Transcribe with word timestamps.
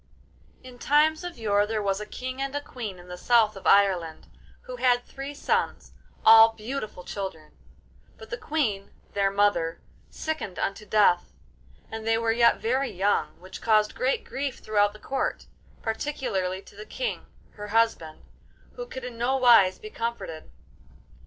In 0.63 0.79
times 0.79 1.23
of 1.23 1.37
yore 1.37 1.67
there 1.67 1.79
was 1.79 2.01
a 2.01 2.07
King 2.07 2.41
and 2.41 2.55
a 2.55 2.59
Queen 2.59 2.97
in 2.97 3.07
the 3.07 3.19
south 3.19 3.55
of 3.55 3.67
Ireland 3.67 4.25
who 4.61 4.77
had 4.77 5.05
three 5.05 5.35
sons, 5.35 5.91
all 6.25 6.53
beautiful 6.53 7.03
children; 7.03 7.51
but 8.17 8.31
the 8.31 8.37
Queen, 8.39 8.89
their 9.13 9.29
mother, 9.29 9.79
sickened 10.09 10.57
unto 10.57 10.87
death 10.87 11.31
when 11.89 12.03
they 12.03 12.17
were 12.17 12.31
yet 12.31 12.57
very 12.57 12.89
young, 12.91 13.39
which 13.39 13.61
caused 13.61 13.93
great 13.93 14.23
grief 14.25 14.57
throughout 14.57 14.93
the 14.93 14.97
Court, 15.13 15.45
particularly 15.83 16.63
to 16.63 16.75
the 16.75 16.87
King, 16.87 17.27
her 17.51 17.67
husband, 17.67 18.23
who 18.73 18.87
could 18.87 19.03
in 19.05 19.19
no 19.19 19.37
wise 19.37 19.77
be 19.77 19.91
comforted. 19.91 20.49